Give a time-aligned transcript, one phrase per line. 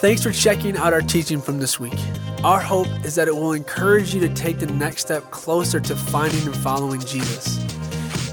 [0.00, 1.98] Thanks for checking out our teaching from this week.
[2.42, 5.94] Our hope is that it will encourage you to take the next step closer to
[5.94, 7.58] finding and following Jesus.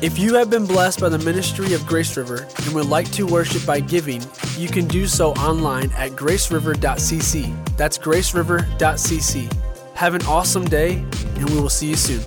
[0.01, 3.27] If you have been blessed by the ministry of Grace River and would like to
[3.27, 4.23] worship by giving,
[4.55, 7.75] you can do so online at graceriver.cc.
[7.75, 9.53] That's graceriver.cc.
[9.93, 10.93] Have an awesome day,
[11.35, 12.23] and we will see you soon.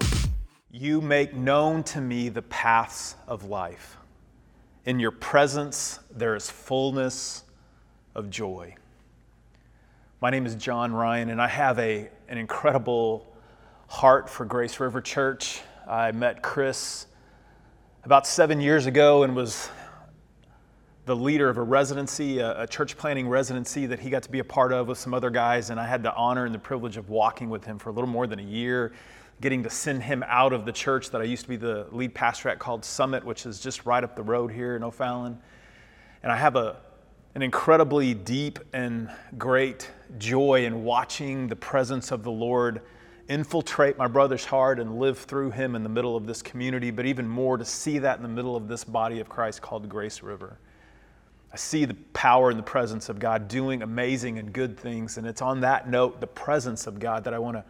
[0.70, 3.96] You make known to me the paths of life.
[4.84, 7.44] In your presence, there is fullness
[8.14, 8.74] of joy.
[10.22, 13.26] My name is John Ryan, and I have a, an incredible
[13.86, 15.62] heart for Grace River Church.
[15.88, 17.06] I met Chris
[18.04, 19.70] about seven years ago and was
[21.06, 24.40] the leader of a residency, a, a, church planting residency that he got to be
[24.40, 25.70] a part of with some other guys.
[25.70, 28.10] And I had the honor and the privilege of walking with him for a little
[28.10, 28.92] more than a year,
[29.40, 32.14] getting to send him out of the church that I used to be the lead
[32.14, 35.38] pastor at called Summit, which is just right up the road here in O'Fallon.
[36.22, 36.76] And I have a,
[37.34, 39.08] an incredibly deep and
[39.38, 42.82] great joy in watching the presence of the Lord
[43.28, 47.06] infiltrate my brother's heart and live through him in the middle of this community, but
[47.06, 50.22] even more to see that in the middle of this body of Christ called Grace
[50.22, 50.58] River.
[51.52, 55.16] I see the power and the presence of God doing amazing and good things.
[55.16, 57.64] And it's on that note, the presence of God, that I want to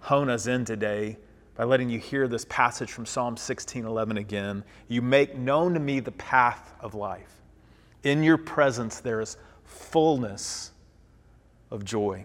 [0.00, 1.16] hone us in today
[1.54, 4.64] by letting you hear this passage from Psalm 16:11 again.
[4.88, 7.40] You make known to me the path of life.
[8.06, 10.70] In your presence, there is fullness
[11.72, 12.24] of joy.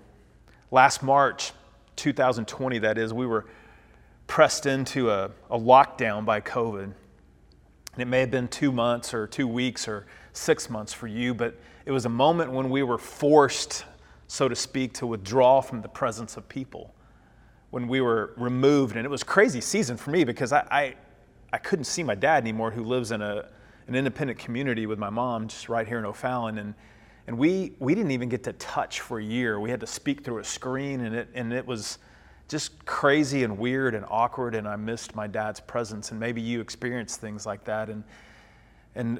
[0.69, 1.53] Last March,
[1.95, 3.47] 2020, that is, we were
[4.27, 6.83] pressed into a, a lockdown by COVID.
[6.83, 6.93] And
[7.97, 11.57] it may have been two months or two weeks or six months for you, but
[11.87, 13.85] it was a moment when we were forced,
[14.27, 16.93] so to speak, to withdraw from the presence of people.
[17.71, 20.95] When we were removed, and it was crazy season for me because I, I,
[21.51, 23.49] I couldn't see my dad anymore, who lives in a
[23.91, 26.59] an independent community with my mom just right here in O'Fallon.
[26.59, 26.73] And,
[27.27, 29.59] and we, we didn't even get to touch for a year.
[29.59, 31.97] We had to speak through a screen, and it, and it was
[32.47, 34.55] just crazy and weird and awkward.
[34.55, 36.11] And I missed my dad's presence.
[36.11, 37.89] And maybe you experienced things like that.
[37.89, 38.05] And,
[38.95, 39.19] and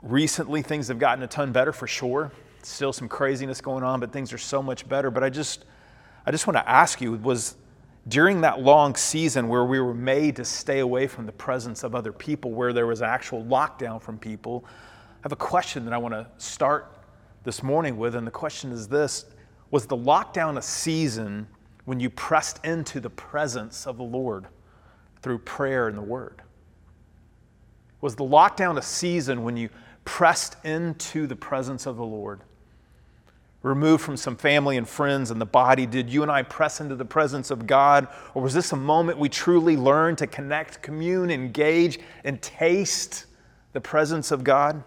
[0.00, 2.30] recently, things have gotten a ton better for sure.
[2.62, 5.10] Still some craziness going on, but things are so much better.
[5.10, 5.64] But I just,
[6.24, 7.56] I just want to ask you was
[8.06, 11.94] during that long season where we were made to stay away from the presence of
[11.94, 15.98] other people, where there was actual lockdown from people, I have a question that I
[15.98, 16.94] want to start
[17.42, 18.14] this morning with.
[18.14, 19.26] And the question is this
[19.70, 21.48] Was the lockdown a season
[21.86, 24.46] when you pressed into the presence of the Lord
[25.22, 26.42] through prayer and the Word?
[28.00, 29.70] Was the lockdown a season when you
[30.04, 32.40] pressed into the presence of the Lord?
[33.62, 35.86] Removed from some family and friends and the body?
[35.86, 38.08] Did you and I press into the presence of God?
[38.34, 43.26] Or was this a moment we truly learned to connect, commune, engage, and taste
[43.72, 44.82] the presence of God?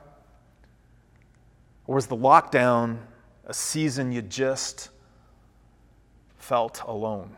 [1.88, 3.00] Or was the lockdown
[3.46, 4.90] a season you just
[6.38, 7.36] felt alone?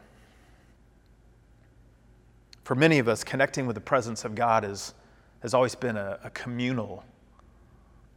[2.63, 4.93] For many of us, connecting with the presence of God is,
[5.41, 7.03] has always been a, a communal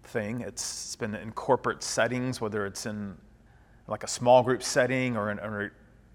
[0.07, 0.41] thing.
[0.41, 3.17] It's been in corporate settings, whether it's in
[3.89, 5.71] like a small group setting or, in, a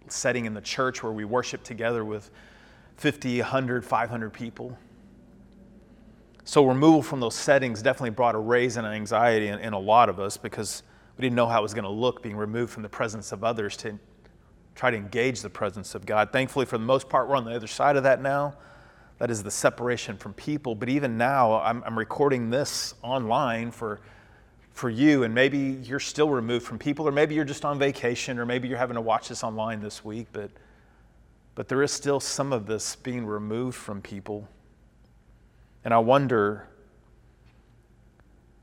[0.08, 2.32] setting in the church where we worship together with
[2.98, 4.78] 50, 100, 500 people.
[6.44, 10.10] So, removal from those settings definitely brought a raise in anxiety in, in a lot
[10.10, 10.84] of us because
[11.18, 13.44] we didn't know how it was going to look being removed from the presence of
[13.44, 14.00] others to
[14.76, 16.32] try to engage the presence of God.
[16.32, 18.56] Thankfully, for the most part, we're on the other side of that now.
[19.22, 20.74] That is the separation from people.
[20.74, 24.00] But even now, I'm, I'm recording this online for,
[24.72, 28.40] for you, and maybe you're still removed from people, or maybe you're just on vacation,
[28.40, 30.26] or maybe you're having to watch this online this week.
[30.34, 30.50] But,
[31.54, 34.50] but there is still some of this being removed from people.
[35.86, 36.68] And I wonder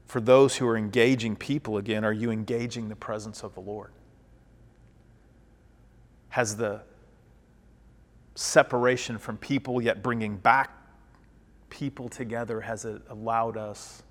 [0.07, 3.93] for those who are engaging people again, are you engaging the presence of the Lord?
[6.31, 6.81] Has the
[8.39, 10.71] separation from people, yet bringing back
[11.71, 14.05] people together, has allowed us,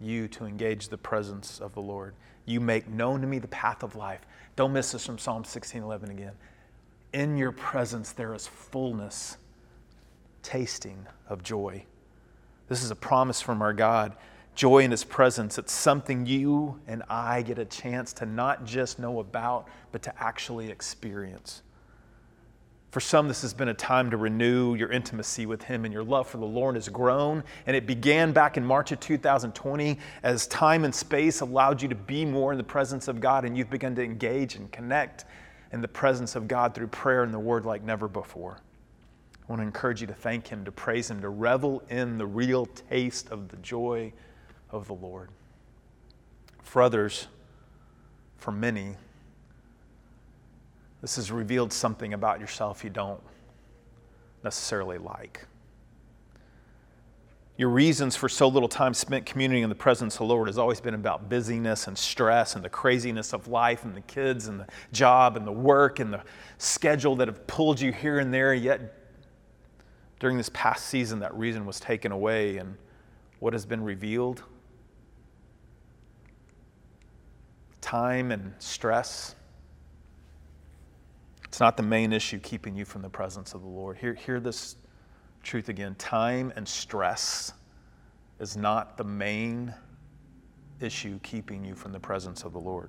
[0.00, 2.14] you, to engage the presence of the Lord.
[2.46, 4.20] You make known to me the path of life.
[4.54, 6.34] Don't miss this from Psalm 16:11 again.
[7.12, 9.36] In your presence there is fullness,
[10.42, 11.84] tasting of joy.
[12.68, 14.16] This is a promise from our God.
[14.54, 15.58] Joy in His presence.
[15.58, 20.22] It's something you and I get a chance to not just know about, but to
[20.22, 21.62] actually experience.
[22.92, 26.04] For some, this has been a time to renew your intimacy with Him, and your
[26.04, 27.42] love for the Lord has grown.
[27.66, 31.94] And it began back in March of 2020 as time and space allowed you to
[31.94, 35.24] be more in the presence of God, and you've begun to engage and connect
[35.72, 38.58] in the presence of God through prayer and the Word like never before.
[39.42, 42.26] I want to encourage you to thank Him, to praise Him, to revel in the
[42.26, 44.12] real taste of the joy
[44.70, 45.30] of the Lord.
[46.62, 47.28] For others,
[48.36, 48.96] for many,
[51.02, 53.20] This has revealed something about yourself you don't
[54.44, 55.44] necessarily like.
[57.56, 60.58] Your reasons for so little time spent communing in the presence of the Lord has
[60.58, 64.60] always been about busyness and stress and the craziness of life and the kids and
[64.60, 66.22] the job and the work and the
[66.58, 68.54] schedule that have pulled you here and there.
[68.54, 68.94] Yet,
[70.18, 72.56] during this past season, that reason was taken away.
[72.56, 72.76] And
[73.40, 74.44] what has been revealed?
[77.80, 79.34] Time and stress.
[81.52, 83.98] It's not the main issue keeping you from the presence of the Lord.
[83.98, 84.76] Hear, hear this
[85.42, 87.52] truth again time and stress
[88.40, 89.74] is not the main
[90.80, 92.88] issue keeping you from the presence of the Lord.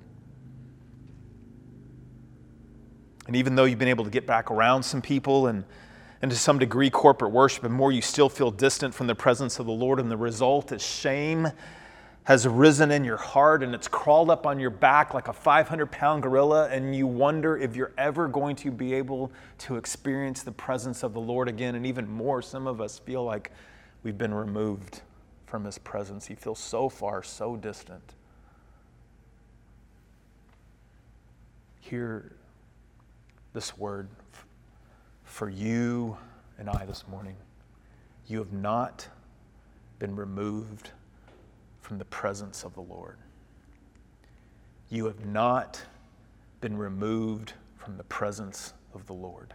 [3.27, 5.66] And even though you've been able to get back around some people and,
[6.21, 9.59] and to some degree corporate worship, and more you still feel distant from the presence
[9.59, 11.50] of the Lord, and the result is shame
[12.25, 15.91] has risen in your heart and it's crawled up on your back like a 500
[15.91, 20.51] pound gorilla, and you wonder if you're ever going to be able to experience the
[20.51, 21.75] presence of the Lord again.
[21.75, 23.51] And even more, some of us feel like
[24.03, 25.01] we've been removed
[25.45, 26.25] from His presence.
[26.25, 28.13] He feels so far, so distant.
[31.81, 32.31] Hear
[33.53, 34.07] this word
[35.25, 36.17] for you
[36.57, 37.35] and I this morning.
[38.27, 39.09] You have not
[39.99, 40.91] been removed
[41.83, 43.18] from the presence of the Lord.
[44.89, 45.81] You have not
[46.62, 49.53] been removed from the presence of the Lord.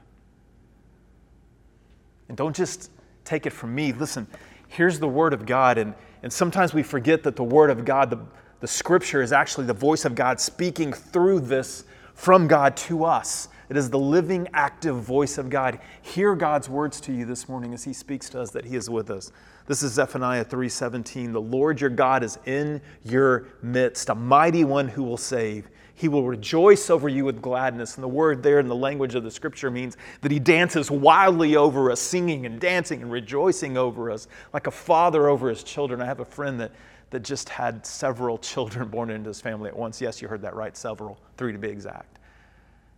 [2.28, 2.90] And don't just
[3.24, 3.92] take it from me.
[3.92, 4.26] Listen,
[4.68, 5.78] here's the Word of God.
[5.78, 8.20] And, and sometimes we forget that the Word of God, the,
[8.60, 13.48] the Scripture, is actually the voice of God speaking through this from God to us.
[13.68, 15.78] It is the living, active voice of God.
[16.00, 18.88] Hear God's words to you this morning as He speaks to us that He is
[18.88, 19.30] with us.
[19.66, 21.32] This is Zephaniah 3:17.
[21.32, 25.68] The Lord your God is in your midst, a mighty one who will save.
[25.94, 27.96] He will rejoice over you with gladness.
[27.96, 31.56] And the word there in the language of the scripture means that he dances wildly
[31.56, 36.00] over us, singing and dancing and rejoicing over us, like a father over his children.
[36.00, 36.70] I have a friend that,
[37.10, 40.00] that just had several children born into his family at once.
[40.00, 42.17] Yes, you heard that right, several, three to be exact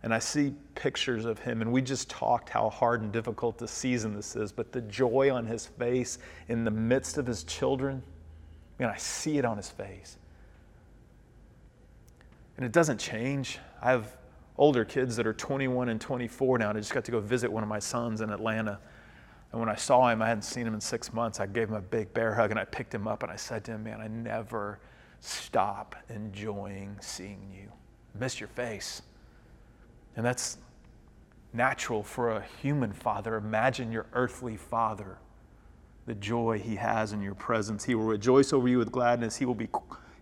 [0.03, 3.67] and I see pictures of him, and we just talked how hard and difficult the
[3.67, 6.17] season this is, but the joy on his face
[6.47, 8.01] in the midst of his children,
[8.79, 10.17] man, I see it on his face.
[12.57, 13.59] And it doesn't change.
[13.81, 14.17] I have
[14.57, 17.51] older kids that are 21 and 24 now, and I just got to go visit
[17.51, 18.79] one of my sons in Atlanta.
[19.51, 21.39] And when I saw him, I hadn't seen him in six months.
[21.39, 23.63] I gave him a big bear hug and I picked him up and I said
[23.65, 24.79] to him, Man, I never
[25.19, 27.71] stop enjoying seeing you.
[28.17, 29.01] miss your face.
[30.15, 30.57] And that's
[31.53, 33.35] natural for a human father.
[33.35, 35.17] Imagine your earthly father,
[36.05, 37.83] the joy he has in your presence.
[37.83, 39.35] He will rejoice over you with gladness.
[39.35, 39.69] He will, be,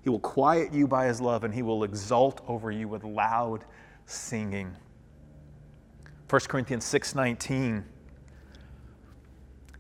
[0.04, 3.66] he will quiet you by his love, and he will exult over you with loud
[4.06, 4.76] singing.
[6.30, 7.84] 1 Corinthians 6:19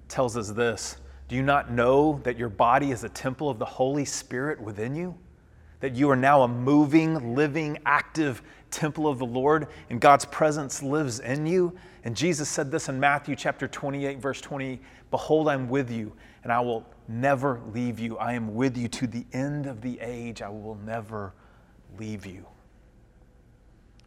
[0.07, 0.97] tells us this,
[1.27, 4.95] do you not know that your body is a temple of the Holy Spirit within
[4.95, 5.15] you?
[5.79, 10.81] That you are now a moving, living, active temple of the Lord and God's presence
[10.81, 11.75] lives in you.
[12.03, 14.79] And Jesus said this in Matthew chapter 28, verse 20
[15.11, 16.13] Behold, I'm with you,
[16.43, 18.17] and I will never leave you.
[18.17, 20.41] I am with you to the end of the age.
[20.41, 21.33] I will never
[21.97, 22.45] leave you.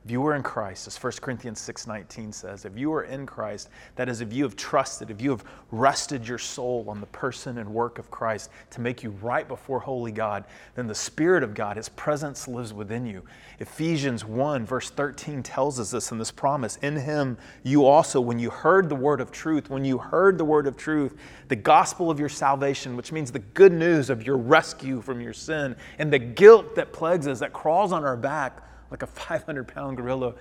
[0.05, 3.71] If you are in Christ, as 1 Corinthians 6:19 says, if you are in Christ,
[3.95, 7.59] that is if you have trusted, if you have rested your soul on the person
[7.59, 11.55] and work of Christ to make you right before holy God, then the Spirit of
[11.55, 13.23] God, his presence lives within you.
[13.61, 16.79] Ephesians 1 verse 13 tells us this in this promise.
[16.79, 20.45] In him you also when you heard the word of truth, when you heard the
[20.45, 24.37] word of truth, the gospel of your salvation, which means the good news of your
[24.37, 28.65] rescue from your sin and the guilt that plagues us that crawls on our back
[28.93, 30.35] like a 500 pound gorilla,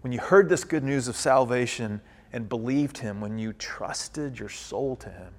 [0.00, 2.00] when you heard this good news of salvation
[2.32, 5.32] and believed Him, when you trusted your soul to Him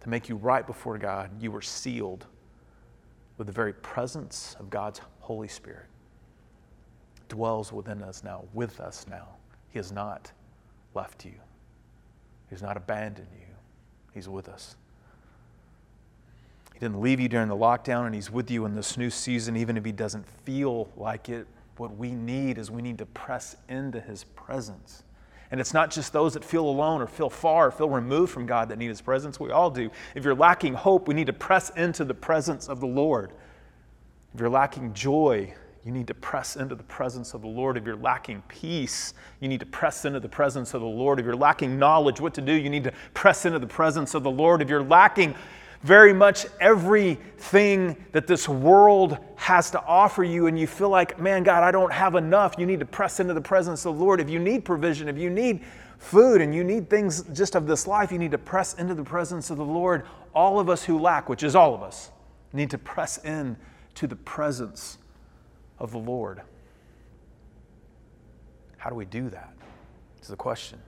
[0.00, 2.26] to make you right before God, you were sealed
[3.38, 5.86] with the very presence of God's Holy Spirit.
[7.28, 9.28] Dwells within us now, with us now.
[9.70, 10.30] He has not
[10.94, 13.46] left you, He has not abandoned you.
[14.12, 14.76] He's with us.
[16.74, 19.56] He didn't leave you during the lockdown, and He's with you in this new season,
[19.56, 21.46] even if He doesn't feel like it
[21.82, 25.02] what we need is we need to press into his presence.
[25.50, 28.46] And it's not just those that feel alone or feel far or feel removed from
[28.46, 29.40] God that need his presence.
[29.40, 29.90] We all do.
[30.14, 33.32] If you're lacking hope, we need to press into the presence of the Lord.
[34.32, 35.52] If you're lacking joy,
[35.84, 37.76] you need to press into the presence of the Lord.
[37.76, 41.18] If you're lacking peace, you need to press into the presence of the Lord.
[41.18, 44.22] If you're lacking knowledge what to do, you need to press into the presence of
[44.22, 44.62] the Lord.
[44.62, 45.34] If you're lacking
[45.82, 51.42] very much everything that this world has to offer you, and you feel like, man,
[51.42, 54.20] God, I don't have enough, you need to press into the presence of the Lord.
[54.20, 55.64] If you need provision, if you need
[55.98, 59.04] food and you need things just of this life, you need to press into the
[59.04, 60.04] presence of the Lord.
[60.34, 62.10] All of us who lack, which is all of us,
[62.52, 63.56] need to press in
[63.96, 64.98] to the presence
[65.78, 66.42] of the Lord.
[68.76, 69.52] How do we do that?
[70.20, 70.78] Is the question.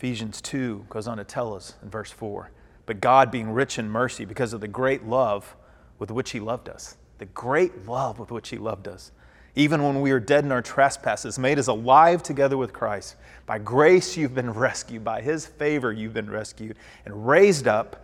[0.00, 2.50] Ephesians 2 goes on to tell us in verse 4
[2.86, 5.54] But God, being rich in mercy, because of the great love
[5.98, 9.12] with which He loved us, the great love with which He loved us,
[9.56, 13.16] even when we were dead in our trespasses, made us alive together with Christ.
[13.44, 18.02] By grace you've been rescued, by His favor you've been rescued, and raised up,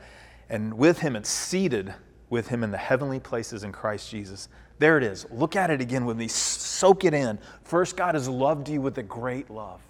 [0.50, 1.95] and with Him and seated
[2.29, 4.50] with Him in the heavenly places in Christ Jesus.
[4.79, 5.25] There it is.
[5.31, 6.29] Look at it again with me.
[6.29, 7.38] Soak it in.
[7.62, 9.81] First, God has loved you with a great love.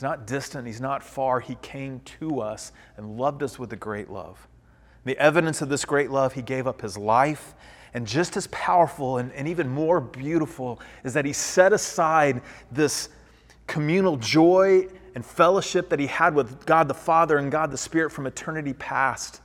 [0.00, 1.40] He's not distant, He's not far.
[1.40, 4.48] He came to us and loved us with a great love.
[5.04, 7.52] The evidence of this great love, He gave up His life.
[7.92, 12.40] And just as powerful and, and even more beautiful is that He set aside
[12.72, 13.10] this
[13.66, 18.08] communal joy and fellowship that He had with God the Father and God the Spirit
[18.08, 19.42] from eternity past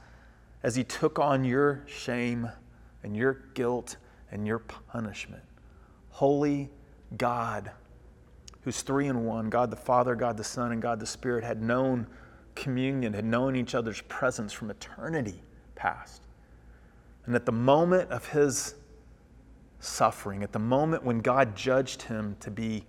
[0.63, 2.50] as He took on your shame
[3.03, 3.97] and your guilt
[4.31, 5.43] and your punishment.
[6.12, 6.69] Holy
[7.17, 7.71] God
[8.65, 11.62] who's three in one God the Father, God the Son, and God the Spirit had
[11.62, 12.07] known
[12.55, 15.41] communion, had known each other's presence from eternity
[15.75, 16.24] past.
[17.25, 18.74] And at the moment of his
[19.79, 22.84] suffering, at the moment when God judged him to be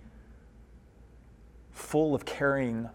[1.71, 2.89] full of carrying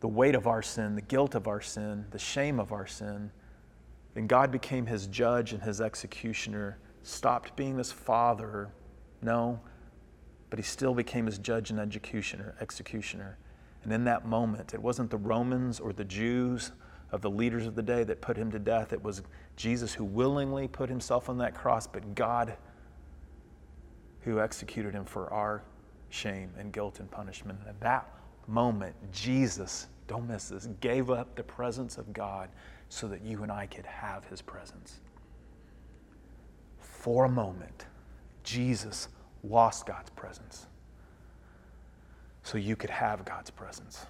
[0.00, 3.30] the weight of our sin, the guilt of our sin, the shame of our sin,
[4.14, 8.70] then God became his judge and his executioner, stopped being his father.
[9.22, 9.60] No,
[10.50, 13.38] but he still became his judge and executioner, executioner.
[13.84, 16.72] And in that moment, it wasn't the Romans or the Jews
[17.12, 18.92] of the leaders of the day that put him to death.
[18.92, 19.22] It was
[19.56, 22.56] Jesus who willingly put himself on that cross, but God
[24.20, 25.62] who executed him for our
[26.10, 27.58] shame and guilt and punishment.
[27.60, 28.12] And at that
[28.46, 32.50] moment, Jesus, don't miss this, gave up the presence of God
[32.88, 35.00] so that you and I could have his presence.
[36.78, 37.86] For a moment,
[38.42, 39.08] Jesus
[39.42, 40.66] lost God's presence
[42.42, 44.06] so you could have God's presence.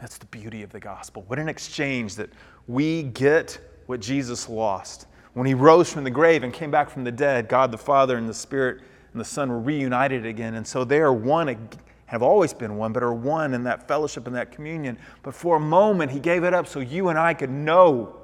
[0.00, 1.24] That's the beauty of the gospel.
[1.28, 2.30] What an exchange that
[2.66, 5.06] we get what Jesus lost.
[5.34, 8.16] When he rose from the grave and came back from the dead, God the Father
[8.16, 8.82] and the Spirit
[9.12, 10.54] and the Son were reunited again.
[10.54, 11.68] And so they are one,
[12.06, 14.98] have always been one, but are one in that fellowship and that communion.
[15.22, 18.16] But for a moment, he gave it up so you and I could know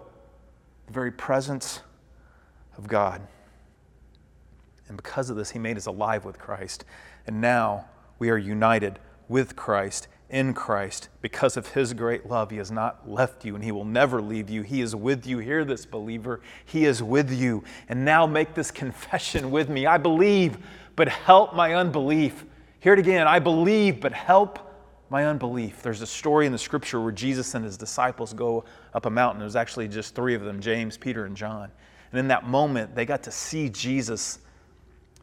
[0.87, 1.81] the very presence
[2.77, 3.21] of God.
[4.91, 6.85] And because of this, he made us alive with Christ.
[7.25, 7.87] And now
[8.19, 11.09] we are united with Christ, in Christ.
[11.23, 14.51] Because of his great love, he has not left you and he will never leave
[14.51, 14.63] you.
[14.63, 15.39] He is with you.
[15.39, 16.41] Hear this, believer.
[16.65, 17.63] He is with you.
[17.89, 20.59] And now make this confession with me I believe,
[20.97, 22.45] but help my unbelief.
[22.81, 23.29] Hear it again.
[23.29, 24.59] I believe, but help
[25.09, 25.83] my unbelief.
[25.83, 29.39] There's a story in the scripture where Jesus and his disciples go up a mountain.
[29.39, 31.71] There's actually just three of them James, Peter, and John.
[32.11, 34.41] And in that moment, they got to see Jesus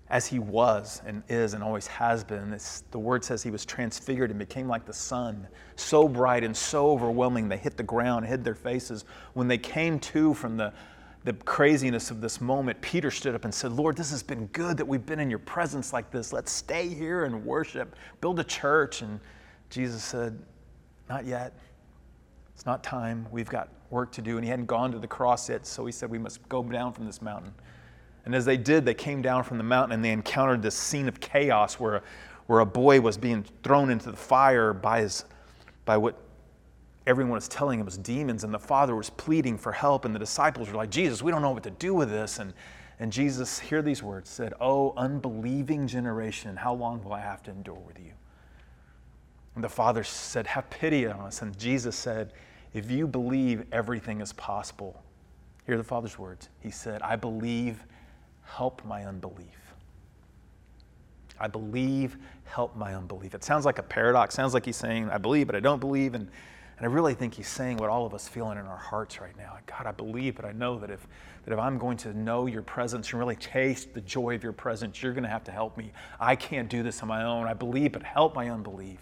[0.10, 2.54] as he was and is and always has been.
[2.54, 6.56] It's, the word says he was transfigured and became like the sun, so bright and
[6.56, 9.06] so overwhelming they hit the ground, hid their faces.
[9.34, 10.74] When they came to from the,
[11.26, 14.78] the craziness of this moment, Peter stood up and said, Lord, this has been good
[14.78, 16.32] that we've been in your presence like this.
[16.32, 19.02] Let's stay here and worship, build a church.
[19.02, 19.20] And
[19.70, 20.40] Jesus said,
[21.10, 21.54] Not yet.
[22.56, 23.28] It's not time.
[23.30, 24.38] We've got work to do.
[24.38, 26.94] And he hadn't gone to the cross yet, so he said, We must go down
[26.94, 27.54] from this mountain.
[28.28, 31.08] And as they did, they came down from the mountain and they encountered this scene
[31.08, 32.04] of chaos where,
[32.48, 35.24] where a boy was being thrown into the fire by, his,
[35.86, 36.22] by what
[37.06, 38.44] everyone was telling him was demons.
[38.44, 40.04] And the father was pleading for help.
[40.04, 42.40] And the disciples were like, Jesus, we don't know what to do with this.
[42.40, 42.54] And,
[43.00, 47.52] and Jesus, hear these words, said, Oh, unbelieving generation, how long will I have to
[47.52, 48.12] endure with you?
[49.56, 51.44] And the father said, Have pity on us.
[51.44, 52.34] And Jesus said,
[52.74, 55.02] If you believe everything is possible,
[55.66, 56.50] hear the father's words.
[56.60, 57.86] He said, I believe
[58.48, 59.74] help my unbelief.
[61.40, 63.36] I believe, help my unbelief.
[63.36, 64.34] It sounds like a paradox.
[64.34, 66.16] Sounds like he's saying, I believe, but I don't believe.
[66.16, 66.28] And,
[66.78, 69.38] and I really think he's saying what all of us feeling in our hearts right
[69.38, 69.58] now.
[69.66, 71.06] God, I believe, but I know that if,
[71.46, 74.54] that if I'm going to know your presence and really taste the joy of your
[74.54, 75.92] presence, you're going to have to help me.
[76.20, 77.48] I can't do this on my own.
[77.48, 79.00] I believe, but help my unbelief.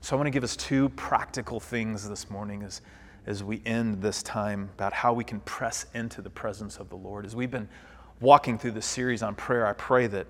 [0.00, 2.82] So I want to give us two practical things this morning as
[3.26, 6.96] as we end this time about how we can press into the presence of the
[6.96, 7.24] Lord.
[7.24, 7.68] As we've been
[8.20, 10.26] walking through this series on prayer, I pray that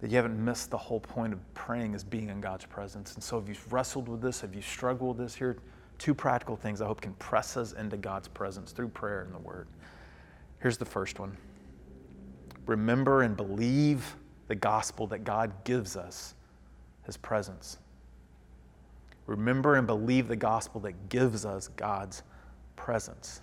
[0.00, 3.14] that you haven't missed the whole point of praying is being in God's presence.
[3.14, 5.56] And so, if you've wrestled with this, if you struggled with this, here
[5.98, 9.38] two practical things I hope can press us into God's presence through prayer and the
[9.38, 9.66] Word.
[10.60, 11.36] Here's the first one
[12.66, 16.34] remember and believe the gospel that God gives us,
[17.04, 17.78] His presence.
[19.28, 22.22] Remember and believe the gospel that gives us God's
[22.76, 23.42] presence.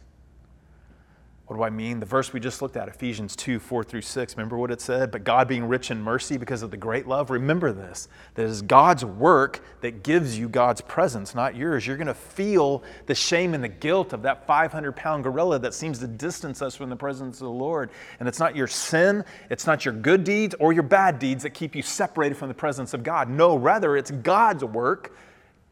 [1.46, 2.00] What do I mean?
[2.00, 5.12] The verse we just looked at, Ephesians 2 4 through 6, remember what it said?
[5.12, 8.08] But God being rich in mercy because of the great love, remember this.
[8.34, 11.86] That is God's work that gives you God's presence, not yours.
[11.86, 15.76] You're going to feel the shame and the guilt of that 500 pound gorilla that
[15.76, 17.92] seems to distance us from the presence of the Lord.
[18.20, 21.52] And it's not your sin, it's not your good deeds or your bad deeds that
[21.52, 23.30] keep you separated from the presence of God.
[23.30, 25.16] No, rather, it's God's work,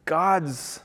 [0.05, 0.81] God's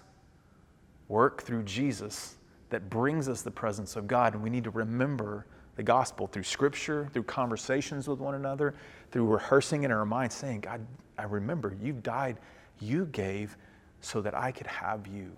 [1.09, 2.37] work through Jesus
[2.71, 4.35] that brings us the presence of God.
[4.35, 5.47] And we need to remember
[5.77, 8.75] the gospel through scripture, through conversations with one another,
[9.11, 10.85] through rehearsing in our minds, saying, God,
[11.17, 12.39] I remember you died,
[12.81, 13.57] you gave
[14.01, 15.33] so that I could have you.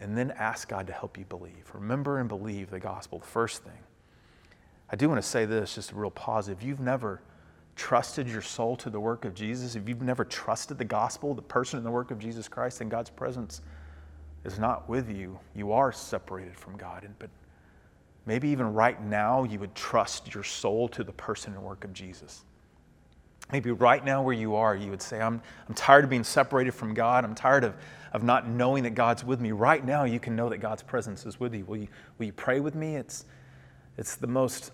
[0.00, 1.70] And then ask God to help you believe.
[1.74, 3.78] Remember and believe the gospel, the first thing.
[4.90, 6.60] I do want to say this, just a real positive.
[6.62, 7.20] If you've never
[7.80, 11.40] trusted your soul to the work of Jesus, if you've never trusted the gospel, the
[11.40, 13.62] person and the work of Jesus Christ then God's presence,
[14.44, 17.08] is not with you, you are separated from God.
[17.18, 17.30] But
[18.26, 21.94] maybe even right now, you would trust your soul to the person and work of
[21.94, 22.44] Jesus.
[23.50, 26.72] Maybe right now, where you are, you would say, I'm, I'm tired of being separated
[26.72, 27.24] from God.
[27.24, 27.74] I'm tired of,
[28.12, 29.52] of not knowing that God's with me.
[29.52, 31.64] Right now, you can know that God's presence is with you.
[31.64, 32.96] Will you, will you pray with me?
[32.96, 33.24] It's,
[33.96, 34.72] it's the most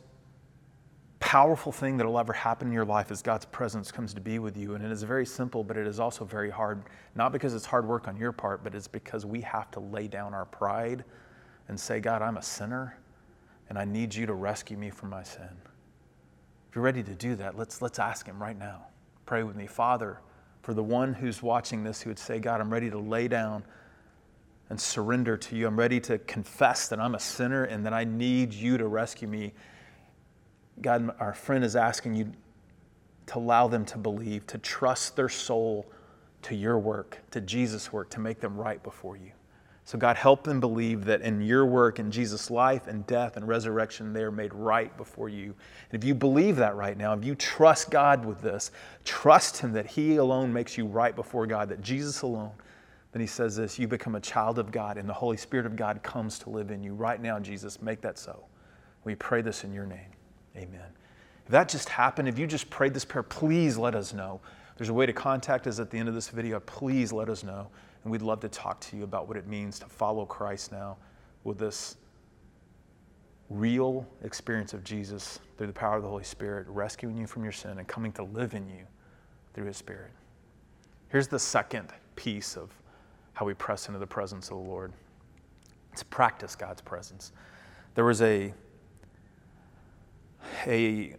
[1.20, 4.38] powerful thing that will ever happen in your life as God's presence comes to be
[4.38, 4.75] with you.
[4.75, 6.82] And it is very simple, but it is also very hard,
[7.14, 10.08] not because it's hard work on your part, but it's because we have to lay
[10.08, 11.04] down our pride
[11.68, 12.99] and say, God, I'm a sinner
[13.68, 15.49] and I need you to rescue me from my sin.
[16.68, 18.87] If you're ready to do that, let's, let's ask Him right now.
[19.25, 19.66] Pray with me.
[19.66, 20.20] Father,
[20.62, 23.64] for the one who's watching this who would say, God, I'm ready to lay down
[24.68, 25.66] and surrender to you.
[25.66, 29.28] I'm ready to confess that I'm a sinner and that I need you to rescue
[29.28, 29.52] me
[30.83, 32.33] God, our friend is asking you
[33.26, 35.86] to allow them to believe, to trust their soul
[36.43, 39.32] to your work, to Jesus' work, to make them right before you.
[39.84, 43.47] So, God, help them believe that in your work, in Jesus' life and death and
[43.47, 45.54] resurrection, they are made right before you.
[45.91, 48.73] And if you believe that right now, if you trust God with this,
[49.04, 52.50] trust Him that He alone makes you right before God, that Jesus alone,
[53.12, 55.76] then He says this you become a child of God, and the Holy Spirit of
[55.76, 56.93] God comes to live in you.
[56.93, 58.45] Right now, Jesus, make that so.
[59.04, 60.15] We pray this in your name.
[60.56, 60.88] Amen.
[61.45, 64.40] If that just happened, if you just prayed this prayer, please let us know.
[64.76, 66.60] There's a way to contact us at the end of this video.
[66.60, 67.69] Please let us know.
[68.02, 70.97] And we'd love to talk to you about what it means to follow Christ now
[71.45, 71.97] with this
[73.49, 77.52] real experience of Jesus through the power of the Holy Spirit, rescuing you from your
[77.52, 78.84] sin and coming to live in you
[79.54, 80.10] through His Spirit.
[81.08, 82.71] Here's the second piece of
[83.34, 84.92] how we press into the presence of the Lord
[85.92, 87.32] it's practice God's presence.
[87.95, 88.52] There was a
[90.67, 91.15] a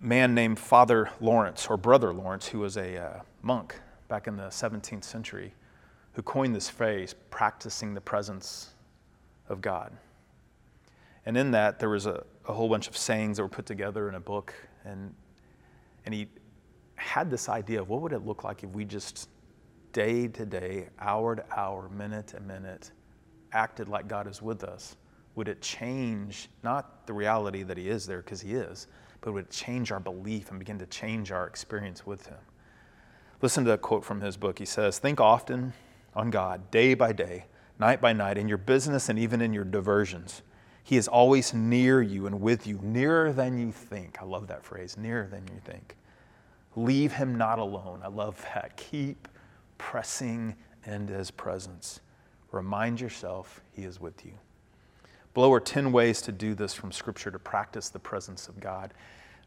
[0.00, 4.48] man named Father Lawrence, or Brother Lawrence, who was a uh, monk back in the
[4.48, 5.54] 17th century,
[6.12, 8.74] who coined this phrase, practicing the presence
[9.48, 9.92] of God.
[11.24, 14.08] And in that, there was a, a whole bunch of sayings that were put together
[14.08, 14.54] in a book.
[14.84, 15.12] And,
[16.04, 16.28] and he
[16.94, 19.28] had this idea of what would it look like if we just
[19.92, 22.92] day to day, hour to hour, minute to minute,
[23.52, 24.96] acted like God is with us
[25.36, 28.88] would it change not the reality that He is there, because He is,
[29.20, 32.38] but would it change our belief and begin to change our experience with Him?
[33.42, 34.58] Listen to a quote from his book.
[34.58, 35.74] He says, Think often
[36.14, 37.44] on God, day by day,
[37.78, 40.42] night by night, in your business and even in your diversions.
[40.82, 44.18] He is always near you and with you, nearer than you think.
[44.20, 45.96] I love that phrase, nearer than you think.
[46.76, 48.00] Leave him not alone.
[48.02, 48.76] I love that.
[48.76, 49.28] Keep
[49.78, 52.00] pressing into his presence.
[52.52, 54.32] Remind yourself he is with you.
[55.36, 58.94] Below are 10 ways to do this from Scripture to practice the presence of God.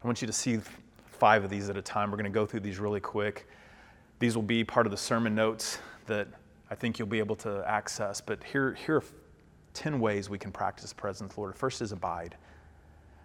[0.00, 0.60] I want you to see
[1.04, 2.12] five of these at a time.
[2.12, 3.48] We're going to go through these really quick.
[4.20, 6.28] These will be part of the sermon notes that
[6.70, 8.20] I think you'll be able to access.
[8.20, 9.04] But here, here are
[9.74, 11.56] 10 ways we can practice the presence of the Lord.
[11.56, 12.36] First is abide.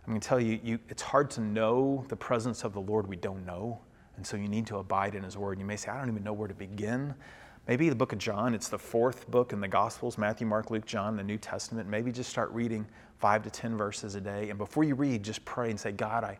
[0.07, 3.05] I'm going to tell you, you, it's hard to know the presence of the Lord
[3.05, 3.79] we don't know.
[4.17, 5.59] And so you need to abide in His Word.
[5.59, 7.13] You may say, I don't even know where to begin.
[7.67, 10.85] Maybe the book of John, it's the fourth book in the Gospels Matthew, Mark, Luke,
[10.85, 11.89] John, the New Testament.
[11.89, 12.85] Maybe just start reading
[13.17, 14.49] five to 10 verses a day.
[14.49, 16.37] And before you read, just pray and say, God, I,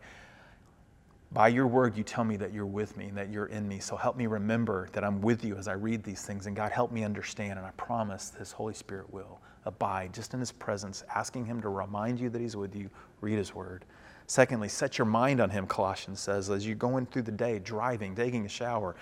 [1.32, 3.80] by your word, you tell me that you're with me and that you're in me.
[3.80, 6.46] So help me remember that I'm with you as I read these things.
[6.46, 7.58] And God, help me understand.
[7.58, 11.68] And I promise this Holy Spirit will Abide just in his presence, asking him to
[11.68, 12.88] remind you that he's with you.
[13.20, 13.84] Read his word.
[14.28, 18.14] Secondly, set your mind on him, Colossians says, as you're going through the day, driving,
[18.14, 18.94] taking a shower,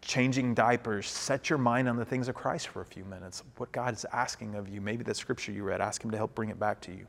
[0.00, 3.42] changing diapers, set your mind on the things of Christ for a few minutes.
[3.56, 6.34] What God is asking of you, maybe the scripture you read, ask him to help
[6.34, 7.06] bring it back to you.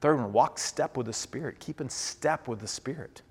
[0.00, 1.60] Third one, walk step with the Spirit.
[1.60, 3.22] Keep in step with the Spirit.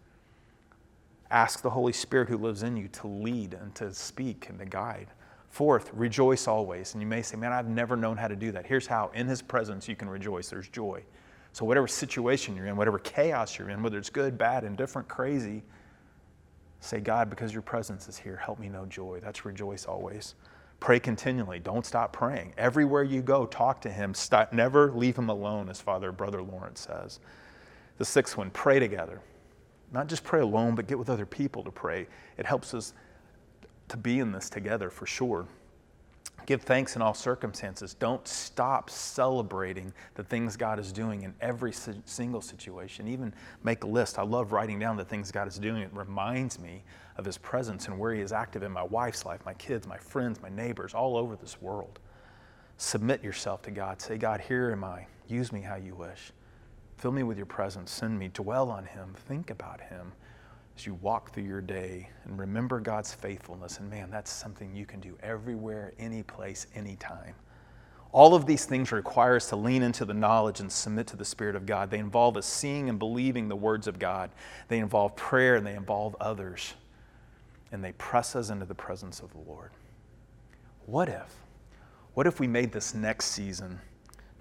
[1.30, 4.66] Ask the Holy Spirit who lives in you to lead and to speak and to
[4.66, 5.08] guide.
[5.50, 6.94] Fourth, rejoice always.
[6.94, 8.66] And you may say, man, I've never known how to do that.
[8.66, 10.50] Here's how in His presence you can rejoice.
[10.50, 11.04] There's joy.
[11.52, 15.64] So, whatever situation you're in, whatever chaos you're in, whether it's good, bad, indifferent, crazy,
[16.82, 19.20] say, God, because your presence is here, help me know joy.
[19.24, 20.36] That's rejoice always.
[20.80, 21.60] Pray continually.
[21.60, 22.54] Don't stop praying.
[22.58, 24.14] Everywhere you go, talk to Him.
[24.14, 27.20] Stop, never leave Him alone, as Father Brother Lawrence says.
[28.00, 29.22] The sixth one, pray together.
[29.92, 32.08] Not just pray alone, but get with other people to pray.
[32.38, 32.94] It helps us
[33.90, 35.46] to be in this together for sure.
[36.46, 37.94] Give thanks in all circumstances.
[37.94, 43.08] Don't stop celebrating the things God is doing in every single situation.
[43.08, 44.18] Even make a list.
[44.18, 45.82] I love writing down the things God is doing.
[45.82, 46.84] It reminds me
[47.18, 49.98] of His presence and where He is active in my wife's life, my kids, my
[49.98, 52.00] friends, my neighbors, all over this world.
[52.78, 54.02] Submit yourself to God.
[54.02, 55.06] Say, God, here am I.
[55.28, 56.32] Use me how you wish.
[56.98, 57.92] Fill me with your presence.
[57.92, 58.30] Send me.
[58.34, 59.14] Dwell on Him.
[59.28, 60.12] Think about Him
[60.82, 63.78] as you walk through your day and remember God's faithfulness.
[63.78, 67.36] And man, that's something you can do everywhere, any place, anytime.
[68.12, 71.24] All of these things require us to lean into the knowledge and submit to the
[71.24, 71.92] Spirit of God.
[71.92, 74.32] They involve us seeing and believing the words of God.
[74.70, 76.74] They involve prayer and they involve others.
[77.72, 79.70] And they press us into the presence of the Lord.
[80.88, 81.36] What if?
[82.16, 83.80] What if we made this next season,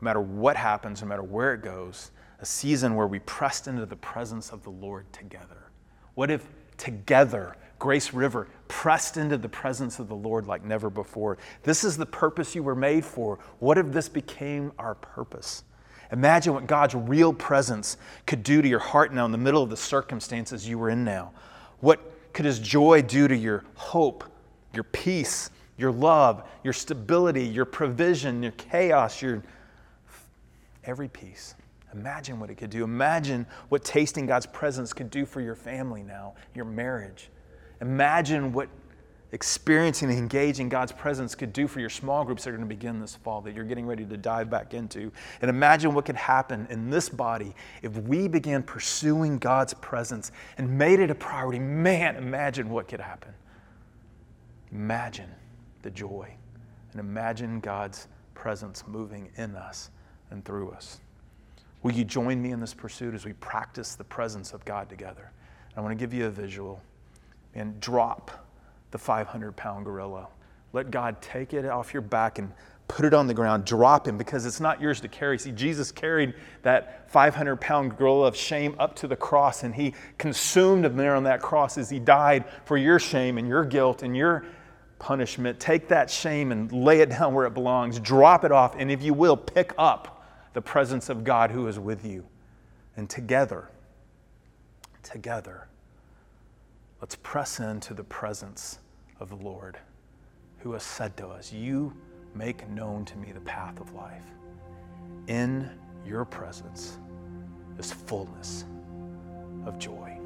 [0.01, 3.85] no matter what happens, no matter where it goes, a season where we pressed into
[3.85, 5.70] the presence of the Lord together?
[6.15, 6.47] What if
[6.77, 11.39] together, Grace River pressed into the presence of the Lord like never before?
[11.63, 13.39] This is the purpose you were made for.
[13.59, 15.65] What if this became our purpose?
[16.13, 17.97] Imagine what God's real presence
[18.27, 21.05] could do to your heart now in the middle of the circumstances you were in
[21.05, 21.33] now.
[21.79, 22.01] What
[22.33, 24.25] could His joy do to your hope,
[24.75, 29.43] your peace, your love, your stability, your provision, your chaos, your
[30.85, 31.55] every piece?
[31.93, 32.85] Imagine what it could do.
[32.85, 37.31] Imagine what tasting God's presence could do for your family now, your marriage.
[37.81, 38.69] Imagine what
[39.33, 42.75] experiencing and engaging God's presence could do for your small groups that are going to
[42.75, 45.13] begin this fall that you're getting ready to dive back into.
[45.41, 50.77] And imagine what could happen in this body if we began pursuing God's presence and
[50.77, 51.59] made it a priority.
[51.59, 53.33] Man, imagine what could happen.
[54.73, 55.31] Imagine
[55.83, 56.33] the joy
[56.93, 59.91] and imagine God's presence moving in us
[60.31, 61.01] and through us.
[61.83, 65.31] Will you join me in this pursuit as we practice the presence of God together?
[65.77, 66.83] I want to give you a visual
[67.55, 68.31] and drop
[68.91, 70.29] the 500 pound gorilla.
[70.73, 72.53] Let God take it off your back and
[72.87, 75.39] put it on the ground, drop him because it's not yours to carry.
[75.39, 79.95] See, Jesus carried that 500 pound gorilla of shame up to the cross and he
[80.19, 84.03] consumed him there on that cross as he died for your shame and your guilt
[84.03, 84.45] and your
[84.99, 85.59] punishment.
[85.59, 89.03] Take that shame and lay it down where it belongs, drop it off, and if
[89.03, 90.20] you will, pick up
[90.53, 92.25] the presence of God who is with you.
[92.97, 93.69] And together,
[95.03, 95.69] together,
[97.01, 98.79] let's press into the presence
[99.21, 99.79] of the Lord
[100.59, 101.93] who has said to us, You
[102.35, 104.25] make known to me the path of life.
[105.27, 105.71] In
[106.07, 106.99] your presence
[107.79, 108.65] is fullness
[109.67, 110.19] of joy.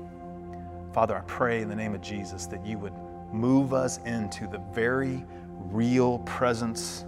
[0.93, 2.95] Father, I pray in the name of Jesus that you would
[3.33, 5.25] move us into the very
[5.71, 7.05] real presence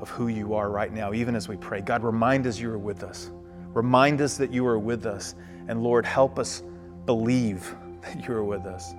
[0.00, 1.80] of who you are right now, even as we pray.
[1.80, 3.30] God, remind us you are with us.
[3.74, 5.34] Remind us that you are with us.
[5.68, 6.62] And Lord, help us
[7.06, 8.94] believe that you are with us.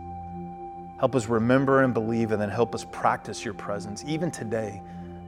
[1.00, 4.04] Help us remember and believe, and then help us practice your presence.
[4.06, 4.82] Even today,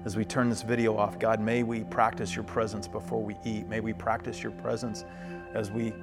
[0.03, 3.67] as we turn this video off, God, may we practice your presence before we eat.
[3.67, 5.05] May we practice your presence
[5.53, 5.93] as we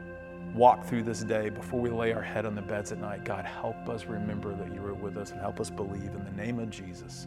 [0.54, 3.24] walk through this day before we lay our head on the beds at night.
[3.24, 6.42] God, help us remember that you are with us and help us believe in the
[6.42, 7.26] name of Jesus.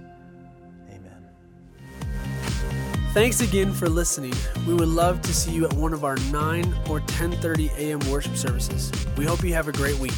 [3.13, 4.33] Thanks again for listening.
[4.65, 7.99] We would love to see you at one of our 9 or 10:30 a.m.
[8.09, 8.89] worship services.
[9.17, 10.13] We hope you have a great week.